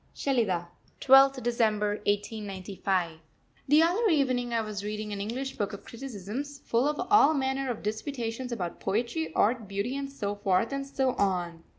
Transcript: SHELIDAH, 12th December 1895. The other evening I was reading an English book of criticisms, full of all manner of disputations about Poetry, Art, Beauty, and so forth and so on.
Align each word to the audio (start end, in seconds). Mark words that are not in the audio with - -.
SHELIDAH, 0.15 0.67
12th 0.99 1.43
December 1.43 1.89
1895. 2.07 3.19
The 3.67 3.83
other 3.83 4.09
evening 4.09 4.51
I 4.51 4.61
was 4.61 4.83
reading 4.83 5.13
an 5.13 5.21
English 5.21 5.57
book 5.57 5.73
of 5.73 5.85
criticisms, 5.85 6.57
full 6.65 6.87
of 6.87 6.99
all 7.11 7.35
manner 7.35 7.69
of 7.69 7.83
disputations 7.83 8.51
about 8.51 8.79
Poetry, 8.79 9.31
Art, 9.35 9.67
Beauty, 9.67 9.95
and 9.95 10.11
so 10.11 10.33
forth 10.33 10.71
and 10.73 10.87
so 10.87 11.11
on. 11.17 11.63